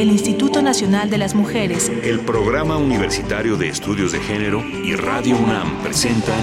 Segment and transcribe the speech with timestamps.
[0.00, 5.36] el Instituto Nacional de las Mujeres, el Programa Universitario de Estudios de Género y Radio
[5.36, 6.38] UNAM presentan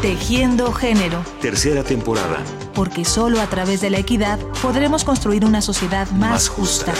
[0.00, 1.22] Tejiendo Género.
[1.42, 2.38] Tercera temporada.
[2.72, 6.94] Porque solo a través de la equidad podremos construir una sociedad más, justa.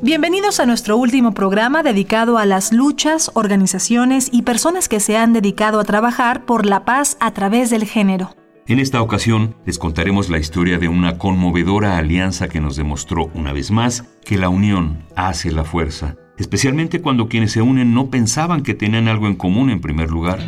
[0.00, 5.32] Bienvenidos a nuestro último programa dedicado a las luchas, organizaciones y personas que se han
[5.32, 8.34] dedicado a trabajar por la paz a través del género.
[8.72, 13.52] En esta ocasión les contaremos la historia de una conmovedora alianza que nos demostró una
[13.52, 18.62] vez más que la unión hace la fuerza, especialmente cuando quienes se unen no pensaban
[18.62, 20.38] que tenían algo en común en primer lugar.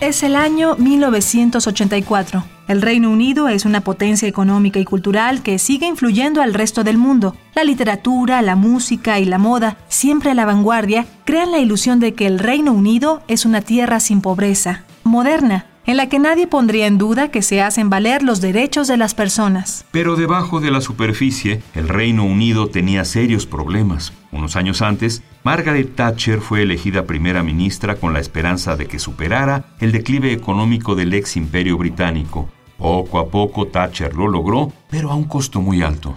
[0.00, 2.42] Es el año 1984.
[2.68, 6.96] El Reino Unido es una potencia económica y cultural que sigue influyendo al resto del
[6.96, 7.36] mundo.
[7.54, 12.14] La literatura, la música y la moda, siempre a la vanguardia, crean la ilusión de
[12.14, 16.86] que el Reino Unido es una tierra sin pobreza, moderna, en la que nadie pondría
[16.86, 19.84] en duda que se hacen valer los derechos de las personas.
[19.90, 24.12] Pero debajo de la superficie, el Reino Unido tenía serios problemas.
[24.32, 29.64] Unos años antes, Margaret Thatcher fue elegida primera ministra con la esperanza de que superara
[29.80, 32.48] el declive económico del ex imperio británico.
[32.78, 36.14] Poco a poco Thatcher lo logró, pero a un costo muy alto.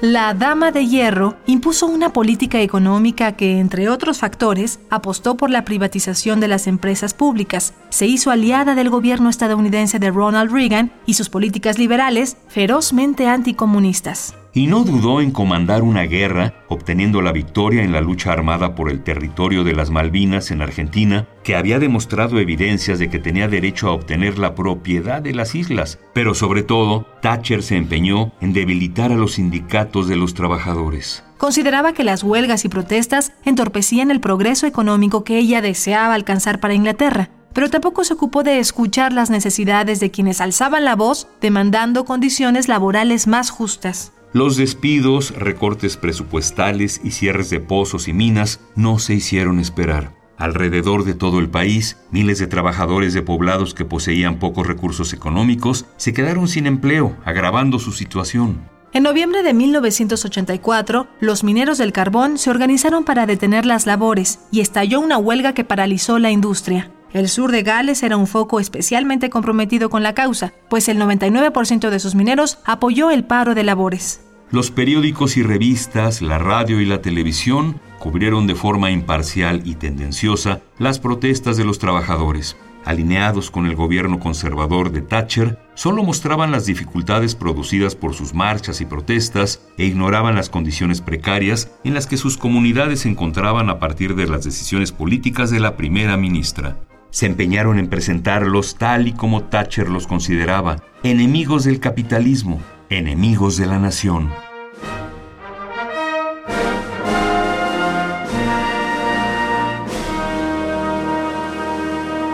[0.00, 5.66] La Dama de Hierro impuso una política económica que, entre otros factores, apostó por la
[5.66, 11.14] privatización de las empresas públicas, se hizo aliada del gobierno estadounidense de Ronald Reagan y
[11.14, 17.82] sus políticas liberales ferozmente anticomunistas y no dudó en comandar una guerra, obteniendo la victoria
[17.82, 22.38] en la lucha armada por el territorio de las Malvinas en Argentina, que había demostrado
[22.38, 25.98] evidencias de que tenía derecho a obtener la propiedad de las islas.
[26.12, 31.24] Pero sobre todo, Thatcher se empeñó en debilitar a los sindicatos de los trabajadores.
[31.38, 36.74] Consideraba que las huelgas y protestas entorpecían el progreso económico que ella deseaba alcanzar para
[36.74, 42.04] Inglaterra, pero tampoco se ocupó de escuchar las necesidades de quienes alzaban la voz demandando
[42.04, 44.12] condiciones laborales más justas.
[44.32, 50.14] Los despidos, recortes presupuestales y cierres de pozos y minas no se hicieron esperar.
[50.36, 55.86] Alrededor de todo el país, miles de trabajadores de poblados que poseían pocos recursos económicos
[55.96, 58.60] se quedaron sin empleo, agravando su situación.
[58.92, 64.60] En noviembre de 1984, los mineros del carbón se organizaron para detener las labores y
[64.60, 66.92] estalló una huelga que paralizó la industria.
[67.12, 71.90] El sur de Gales era un foco especialmente comprometido con la causa, pues el 99%
[71.90, 74.20] de sus mineros apoyó el paro de labores.
[74.52, 80.60] Los periódicos y revistas, la radio y la televisión cubrieron de forma imparcial y tendenciosa
[80.78, 82.56] las protestas de los trabajadores.
[82.84, 88.80] Alineados con el gobierno conservador de Thatcher, solo mostraban las dificultades producidas por sus marchas
[88.80, 93.80] y protestas e ignoraban las condiciones precarias en las que sus comunidades se encontraban a
[93.80, 96.78] partir de las decisiones políticas de la primera ministra
[97.10, 103.66] se empeñaron en presentarlos tal y como Thatcher los consideraba, enemigos del capitalismo, enemigos de
[103.66, 104.30] la nación.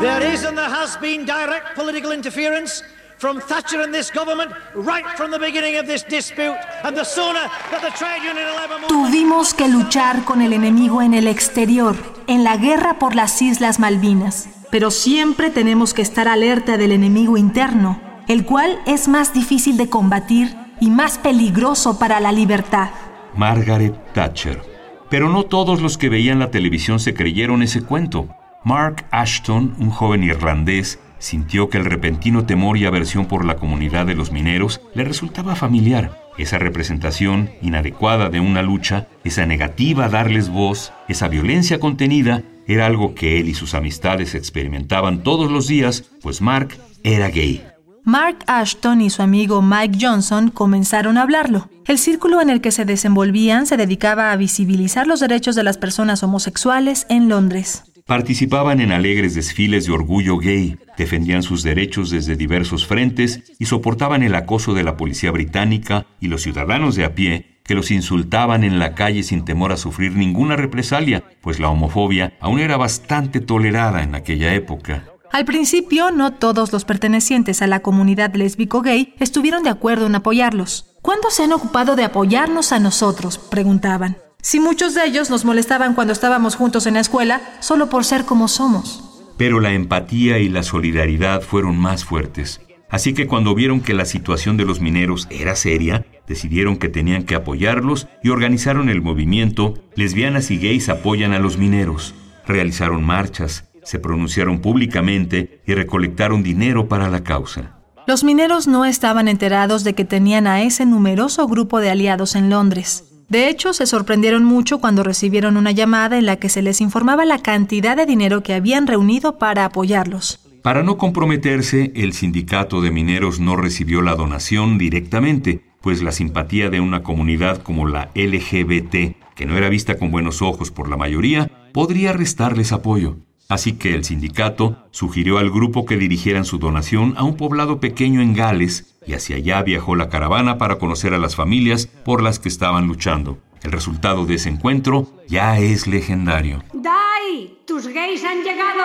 [0.01, 2.85] There is and there has been direct political interference
[3.19, 6.55] from Thatcher and this government right from the beginning of this dispute
[6.85, 11.15] and the sooner that the trade union 11 Tuvimos que luchar con el enemigo en
[11.15, 16.77] el exterior, en la guerra por las Islas Malvinas pero siempre tenemos que estar alerta
[16.77, 17.99] del enemigo interno,
[18.29, 22.91] el cual es más difícil de combatir y más peligroso para la libertad.
[23.35, 24.61] Margaret Thatcher.
[25.09, 28.29] Pero no todos los que veían la televisión se creyeron ese cuento.
[28.65, 34.05] Mark Ashton, un joven irlandés, sintió que el repentino temor y aversión por la comunidad
[34.05, 36.21] de los mineros le resultaba familiar.
[36.37, 42.87] Esa representación inadecuada de una lucha, esa negativa a darles voz, esa violencia contenida, era
[42.87, 47.65] algo que él y sus amistades experimentaban todos los días, pues Mark era gay.
[48.05, 51.69] Mark Ashton y su amigo Mike Johnson comenzaron a hablarlo.
[51.87, 55.77] El círculo en el que se desenvolvían se dedicaba a visibilizar los derechos de las
[55.77, 57.83] personas homosexuales en Londres.
[58.07, 64.23] Participaban en alegres desfiles de orgullo gay, defendían sus derechos desde diversos frentes y soportaban
[64.23, 68.65] el acoso de la policía británica y los ciudadanos de a pie que los insultaban
[68.65, 73.41] en la calle sin temor a sufrir ninguna represalia, pues la homofobia aún era bastante
[73.41, 75.05] tolerada en aquella época.
[75.33, 80.95] Al principio, no todos los pertenecientes a la comunidad lésbico-gay estuvieron de acuerdo en apoyarlos.
[81.03, 83.39] ¿Cuándo se han ocupado de apoyarnos a nosotros?
[83.39, 84.17] preguntaban.
[84.41, 88.25] Si muchos de ellos nos molestaban cuando estábamos juntos en la escuela, solo por ser
[88.25, 89.03] como somos.
[89.37, 92.61] Pero la empatía y la solidaridad fueron más fuertes.
[92.89, 97.25] Así que cuando vieron que la situación de los mineros era seria, decidieron que tenían
[97.25, 102.15] que apoyarlos y organizaron el movimiento Lesbianas y gays apoyan a los mineros.
[102.47, 107.77] Realizaron marchas, se pronunciaron públicamente y recolectaron dinero para la causa.
[108.07, 112.51] Los mineros no estaban enterados de que tenían a ese numeroso grupo de aliados en
[112.51, 113.05] Londres.
[113.29, 117.25] De hecho, se sorprendieron mucho cuando recibieron una llamada en la que se les informaba
[117.25, 120.41] la cantidad de dinero que habían reunido para apoyarlos.
[120.63, 126.69] Para no comprometerse, el sindicato de mineros no recibió la donación directamente, pues la simpatía
[126.69, 130.97] de una comunidad como la LGBT, que no era vista con buenos ojos por la
[130.97, 133.19] mayoría, podría restarles apoyo.
[133.49, 138.21] Así que el sindicato sugirió al grupo que dirigieran su donación a un poblado pequeño
[138.21, 142.41] en Gales y hacia allá viajó la caravana para conocer a las familias por las
[142.41, 143.39] que estaban luchando.
[143.63, 146.65] El resultado de ese encuentro ya es legendario.
[146.73, 147.59] ¡Dai!
[147.65, 148.83] ¡Tus gays han llegado!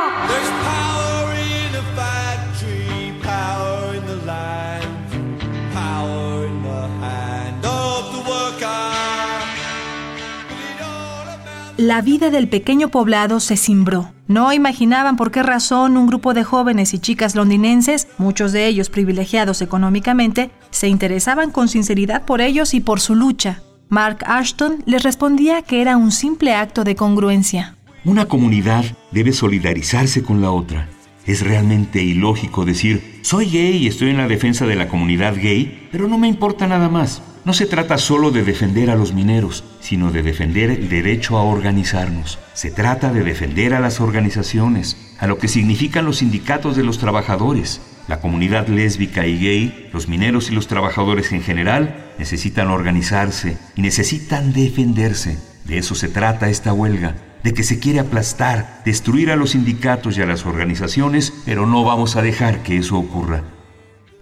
[11.81, 14.13] La vida del pequeño poblado se cimbró.
[14.27, 18.89] No imaginaban por qué razón un grupo de jóvenes y chicas londinenses, muchos de ellos
[18.89, 23.63] privilegiados económicamente, se interesaban con sinceridad por ellos y por su lucha.
[23.89, 27.75] Mark Ashton les respondía que era un simple acto de congruencia.
[28.05, 30.87] Una comunidad debe solidarizarse con la otra.
[31.25, 35.87] Es realmente ilógico decir, soy gay y estoy en la defensa de la comunidad gay,
[35.91, 37.21] pero no me importa nada más.
[37.43, 41.43] No se trata solo de defender a los mineros, sino de defender el derecho a
[41.43, 42.37] organizarnos.
[42.53, 46.99] Se trata de defender a las organizaciones, a lo que significan los sindicatos de los
[46.99, 47.81] trabajadores.
[48.07, 53.81] La comunidad lésbica y gay, los mineros y los trabajadores en general, necesitan organizarse y
[53.81, 55.39] necesitan defenderse.
[55.65, 60.15] De eso se trata esta huelga, de que se quiere aplastar, destruir a los sindicatos
[60.15, 63.43] y a las organizaciones, pero no vamos a dejar que eso ocurra.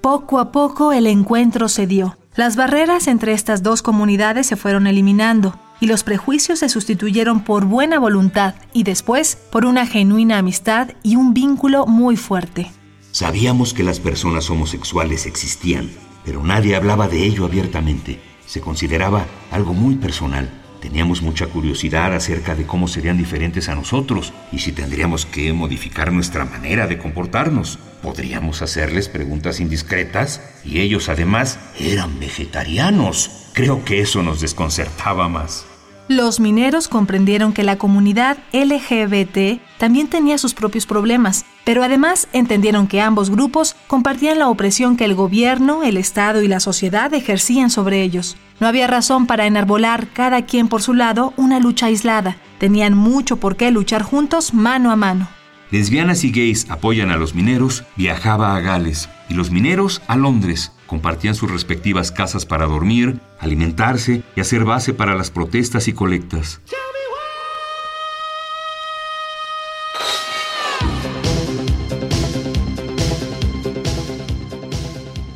[0.01, 2.18] Poco a poco el encuentro se dio.
[2.39, 7.65] Las barreras entre estas dos comunidades se fueron eliminando y los prejuicios se sustituyeron por
[7.65, 12.71] buena voluntad y después por una genuina amistad y un vínculo muy fuerte.
[13.11, 15.89] Sabíamos que las personas homosexuales existían,
[16.23, 18.21] pero nadie hablaba de ello abiertamente.
[18.45, 20.49] Se consideraba algo muy personal.
[20.79, 26.13] Teníamos mucha curiosidad acerca de cómo serían diferentes a nosotros y si tendríamos que modificar
[26.13, 27.79] nuestra manera de comportarnos.
[28.01, 33.49] Podríamos hacerles preguntas indiscretas y ellos además eran vegetarianos.
[33.53, 35.65] Creo que eso nos desconcertaba más.
[36.09, 42.87] Los mineros comprendieron que la comunidad LGBT también tenía sus propios problemas, pero además entendieron
[42.87, 47.69] que ambos grupos compartían la opresión que el gobierno, el Estado y la sociedad ejercían
[47.69, 48.37] sobre ellos.
[48.59, 52.37] No había razón para enarbolar cada quien por su lado una lucha aislada.
[52.57, 55.29] Tenían mucho por qué luchar juntos mano a mano.
[55.71, 60.71] Lesbianas y gays apoyan a los mineros, viajaba a Gales y los mineros a Londres.
[60.87, 66.59] Compartían sus respectivas casas para dormir, alimentarse y hacer base para las protestas y colectas.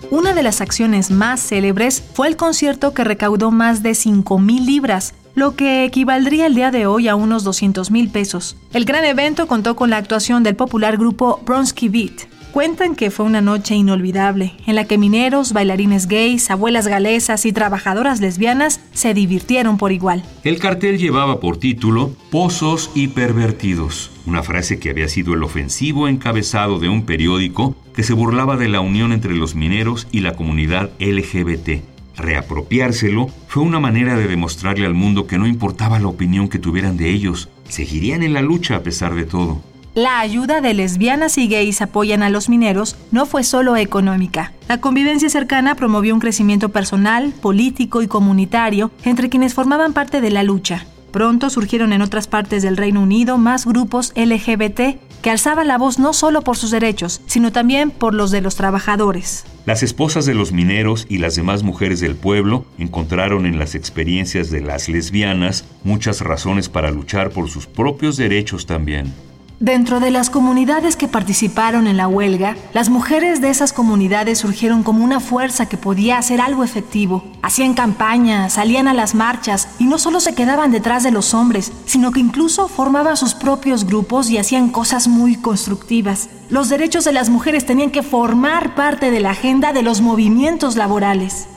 [0.09, 5.13] Una de las acciones más célebres fue el concierto que recaudó más de 5.000 libras,
[5.35, 8.55] lo que equivaldría el día de hoy a unos 200 mil pesos.
[8.73, 12.33] El gran evento contó con la actuación del popular grupo Bronsky Beat.
[12.51, 17.51] Cuentan que fue una noche inolvidable, en la que mineros, bailarines gays, abuelas galesas y
[17.51, 20.23] trabajadoras lesbianas se divirtieron por igual.
[20.43, 26.07] El cartel llevaba por título Pozos y Pervertidos, una frase que había sido el ofensivo
[26.07, 30.35] encabezado de un periódico que se burlaba de la unión entre los mineros y la
[30.35, 31.92] comunidad LGBT.
[32.15, 36.97] Reapropiárselo fue una manera de demostrarle al mundo que no importaba la opinión que tuvieran
[36.97, 39.61] de ellos, seguirían en la lucha a pesar de todo.
[39.95, 44.51] La ayuda de lesbianas y gays apoyan a los mineros no fue solo económica.
[44.67, 50.31] La convivencia cercana promovió un crecimiento personal, político y comunitario entre quienes formaban parte de
[50.31, 50.87] la lucha.
[51.11, 55.97] Pronto surgieron en otras partes del Reino Unido más grupos LGBT que alzaban la voz
[55.97, 59.45] no solo por sus derechos, sino también por los de los trabajadores.
[59.65, 64.51] Las esposas de los mineros y las demás mujeres del pueblo encontraron en las experiencias
[64.51, 69.13] de las lesbianas muchas razones para luchar por sus propios derechos también.
[69.59, 74.83] Dentro de las comunidades que participaron en la huelga, las mujeres de esas comunidades surgieron
[74.83, 77.23] como una fuerza que podía hacer algo efectivo.
[77.41, 81.71] Hacían campañas, salían a las marchas y no solo se quedaban detrás de los hombres,
[81.85, 86.29] sino que incluso formaban sus propios grupos y hacían cosas muy constructivas.
[86.49, 90.75] Los derechos de las mujeres tenían que formar parte de la agenda de los movimientos
[90.75, 91.47] laborales.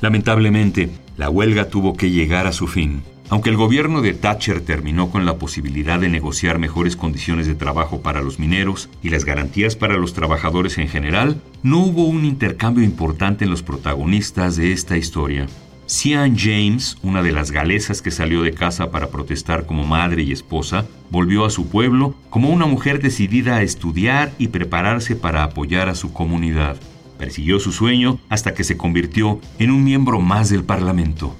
[0.00, 3.02] Lamentablemente, la huelga tuvo que llegar a su fin.
[3.28, 8.00] Aunque el gobierno de Thatcher terminó con la posibilidad de negociar mejores condiciones de trabajo
[8.00, 12.84] para los mineros y las garantías para los trabajadores en general, no hubo un intercambio
[12.84, 15.46] importante en los protagonistas de esta historia.
[15.86, 20.30] Sian James, una de las galesas que salió de casa para protestar como madre y
[20.30, 25.88] esposa, volvió a su pueblo como una mujer decidida a estudiar y prepararse para apoyar
[25.88, 26.76] a su comunidad.
[27.18, 31.36] Persiguió su sueño hasta que se convirtió en un miembro más del Parlamento.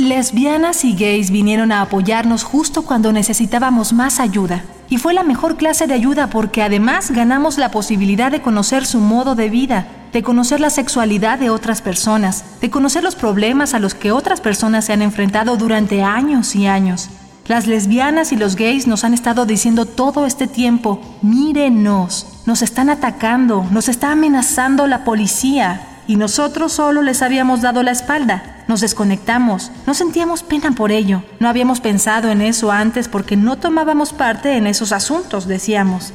[0.00, 4.64] Lesbianas y gays vinieron a apoyarnos justo cuando necesitábamos más ayuda.
[4.88, 8.98] Y fue la mejor clase de ayuda porque además ganamos la posibilidad de conocer su
[8.98, 13.78] modo de vida, de conocer la sexualidad de otras personas, de conocer los problemas a
[13.78, 17.10] los que otras personas se han enfrentado durante años y años.
[17.46, 22.88] Las lesbianas y los gays nos han estado diciendo todo este tiempo, mírenos, nos están
[22.88, 28.59] atacando, nos está amenazando la policía, y nosotros solo les habíamos dado la espalda.
[28.70, 33.58] Nos desconectamos, no sentíamos pena por ello, no habíamos pensado en eso antes porque no
[33.58, 36.12] tomábamos parte en esos asuntos, decíamos.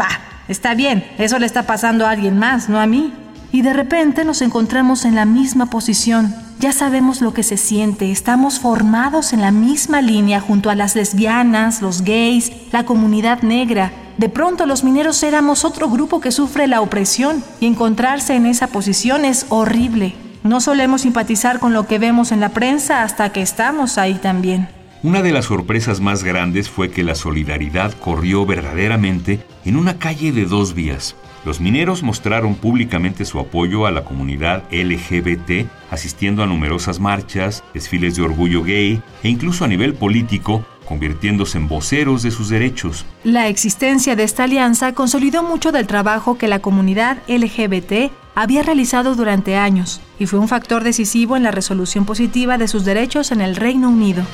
[0.00, 0.08] Va,
[0.48, 3.12] está bien, eso le está pasando a alguien más, no a mí.
[3.52, 6.34] Y de repente nos encontramos en la misma posición.
[6.58, 10.96] Ya sabemos lo que se siente, estamos formados en la misma línea junto a las
[10.96, 13.92] lesbianas, los gays, la comunidad negra.
[14.16, 18.68] De pronto los mineros éramos otro grupo que sufre la opresión y encontrarse en esa
[18.68, 20.23] posición es horrible.
[20.44, 24.68] No solemos simpatizar con lo que vemos en la prensa hasta que estamos ahí también.
[25.02, 30.32] Una de las sorpresas más grandes fue que la solidaridad corrió verdaderamente en una calle
[30.32, 31.16] de dos vías.
[31.46, 38.14] Los mineros mostraron públicamente su apoyo a la comunidad LGBT, asistiendo a numerosas marchas, desfiles
[38.16, 43.06] de orgullo gay e incluso a nivel político, convirtiéndose en voceros de sus derechos.
[43.24, 49.14] La existencia de esta alianza consolidó mucho del trabajo que la comunidad LGBT había realizado
[49.14, 53.40] durante años y fue un factor decisivo en la resolución positiva de sus derechos en
[53.40, 54.24] el Reino Unido.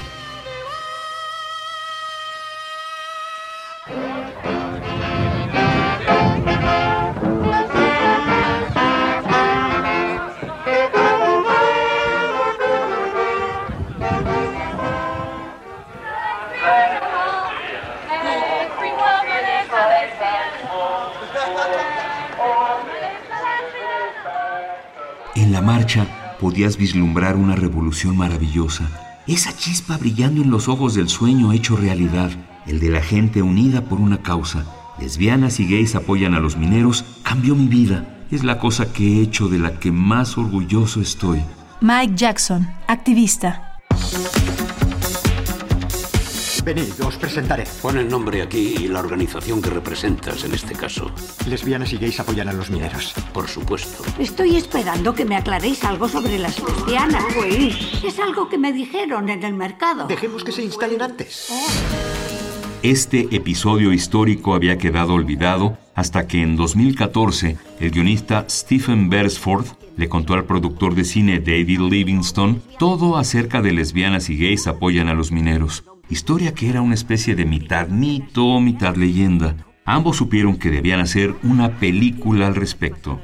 [25.36, 28.88] En la marcha podías vislumbrar una revolución maravillosa,
[29.28, 32.30] esa chispa brillando en los ojos del sueño hecho realidad,
[32.66, 34.64] el de la gente unida por una causa.
[34.98, 38.26] Lesbianas y gays apoyan a los mineros, cambió mi vida.
[38.32, 41.42] Es la cosa que he hecho de la que más orgulloso estoy.
[41.80, 43.78] Mike Jackson, activista.
[46.64, 47.64] Venid, os presentaré.
[47.80, 51.10] Pon el nombre aquí y la organización que representas en este caso.
[51.46, 53.14] Lesbianas y gays apoyan a los mineros.
[53.32, 54.04] Por supuesto.
[54.18, 57.24] Estoy esperando que me aclaréis algo sobre las lesbianas.
[58.04, 60.06] Es algo que me dijeron en el mercado.
[60.06, 61.48] Dejemos que se instalen antes.
[62.82, 70.08] Este episodio histórico había quedado olvidado hasta que en 2014 el guionista Stephen Beresford le
[70.08, 75.14] contó al productor de cine David Livingston todo acerca de lesbianas y gays apoyan a
[75.14, 79.56] los mineros historia que era una especie de mitad mito, mitad leyenda.
[79.84, 83.20] Ambos supieron que debían hacer una película al respecto.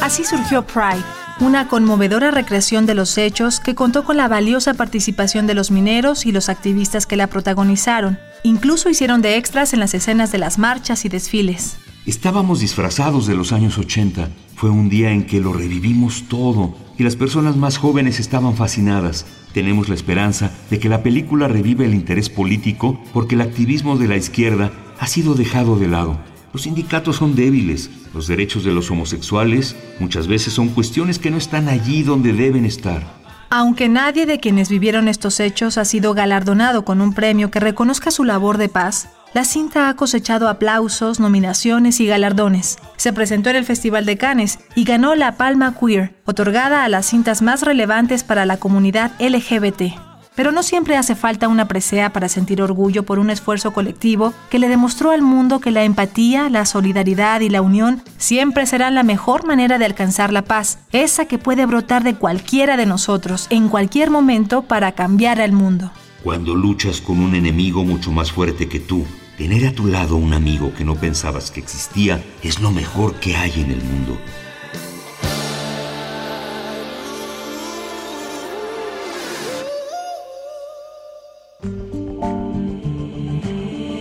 [0.00, 1.04] Así surgió Pride,
[1.40, 6.26] una conmovedora recreación de los hechos que contó con la valiosa participación de los mineros
[6.26, 8.18] y los activistas que la protagonizaron.
[8.42, 11.76] Incluso hicieron de extras en las escenas de las marchas y desfiles.
[12.06, 14.30] Estábamos disfrazados de los años 80.
[14.56, 19.26] Fue un día en que lo revivimos todo y las personas más jóvenes estaban fascinadas.
[19.52, 24.08] Tenemos la esperanza de que la película revive el interés político porque el activismo de
[24.08, 26.18] la izquierda ha sido dejado de lado.
[26.54, 31.36] Los sindicatos son débiles, los derechos de los homosexuales muchas veces son cuestiones que no
[31.36, 33.20] están allí donde deben estar.
[33.50, 38.10] Aunque nadie de quienes vivieron estos hechos ha sido galardonado con un premio que reconozca
[38.10, 42.78] su labor de paz, la cinta ha cosechado aplausos, nominaciones y galardones.
[42.96, 47.06] Se presentó en el Festival de Cannes y ganó la Palma Queer, otorgada a las
[47.06, 49.94] cintas más relevantes para la comunidad LGBT.
[50.34, 54.58] Pero no siempre hace falta una presea para sentir orgullo por un esfuerzo colectivo que
[54.58, 59.02] le demostró al mundo que la empatía, la solidaridad y la unión siempre serán la
[59.02, 63.68] mejor manera de alcanzar la paz, esa que puede brotar de cualquiera de nosotros en
[63.68, 65.90] cualquier momento para cambiar al mundo.
[66.24, 69.06] Cuando luchas con un enemigo mucho más fuerte que tú,
[69.40, 73.36] tener a tu lado un amigo que no pensabas que existía es lo mejor que
[73.36, 74.18] hay en el mundo.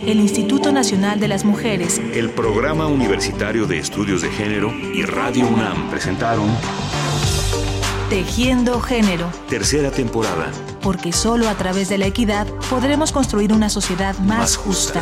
[0.05, 5.47] el Instituto Nacional de las Mujeres, el Programa Universitario de Estudios de Género y Radio
[5.47, 6.47] UNAM presentaron
[8.09, 9.29] Tejiendo Género.
[9.47, 10.51] Tercera temporada.
[10.81, 14.99] Porque solo a través de la equidad podremos construir una sociedad más, justa.